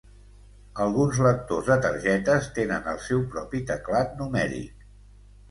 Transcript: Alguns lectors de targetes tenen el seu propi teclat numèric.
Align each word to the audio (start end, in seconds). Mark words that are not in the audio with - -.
Alguns 0.85 1.19
lectors 1.25 1.69
de 1.73 1.77
targetes 1.83 2.49
tenen 2.57 2.89
el 2.95 2.99
seu 3.09 3.23
propi 3.37 3.63
teclat 3.75 4.19
numèric. 4.25 4.91